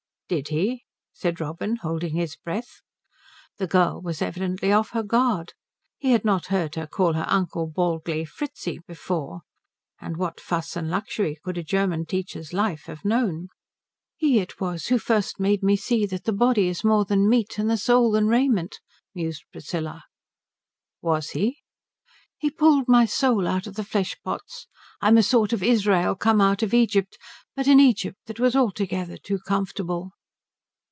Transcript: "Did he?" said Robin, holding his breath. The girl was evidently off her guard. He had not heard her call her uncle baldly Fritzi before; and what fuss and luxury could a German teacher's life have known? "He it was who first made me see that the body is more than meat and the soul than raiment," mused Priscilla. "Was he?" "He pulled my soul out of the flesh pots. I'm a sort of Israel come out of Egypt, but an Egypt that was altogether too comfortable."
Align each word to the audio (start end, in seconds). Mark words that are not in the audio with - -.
"Did 0.31 0.47
he?" 0.47 0.85
said 1.11 1.41
Robin, 1.41 1.75
holding 1.75 2.15
his 2.15 2.37
breath. 2.37 2.79
The 3.57 3.67
girl 3.67 4.01
was 4.01 4.21
evidently 4.21 4.71
off 4.71 4.91
her 4.91 5.03
guard. 5.03 5.51
He 5.97 6.11
had 6.11 6.23
not 6.23 6.45
heard 6.45 6.75
her 6.75 6.87
call 6.87 7.11
her 7.15 7.25
uncle 7.27 7.67
baldly 7.67 8.23
Fritzi 8.23 8.79
before; 8.87 9.41
and 9.99 10.15
what 10.15 10.39
fuss 10.39 10.77
and 10.77 10.89
luxury 10.89 11.37
could 11.43 11.57
a 11.57 11.63
German 11.65 12.05
teacher's 12.05 12.53
life 12.53 12.83
have 12.85 13.03
known? 13.03 13.49
"He 14.15 14.39
it 14.39 14.61
was 14.61 14.87
who 14.87 14.97
first 14.99 15.37
made 15.37 15.61
me 15.63 15.75
see 15.75 16.05
that 16.05 16.23
the 16.23 16.31
body 16.31 16.69
is 16.69 16.85
more 16.85 17.03
than 17.03 17.27
meat 17.27 17.59
and 17.59 17.69
the 17.69 17.75
soul 17.75 18.11
than 18.11 18.29
raiment," 18.29 18.79
mused 19.13 19.43
Priscilla. 19.51 20.05
"Was 21.01 21.31
he?" 21.31 21.57
"He 22.37 22.49
pulled 22.49 22.87
my 22.87 23.03
soul 23.05 23.49
out 23.49 23.67
of 23.67 23.75
the 23.75 23.83
flesh 23.83 24.15
pots. 24.23 24.67
I'm 25.01 25.17
a 25.17 25.23
sort 25.23 25.51
of 25.51 25.61
Israel 25.61 26.15
come 26.15 26.39
out 26.39 26.63
of 26.63 26.73
Egypt, 26.73 27.17
but 27.53 27.67
an 27.67 27.81
Egypt 27.81 28.19
that 28.27 28.39
was 28.39 28.55
altogether 28.55 29.17
too 29.17 29.39
comfortable." 29.39 30.11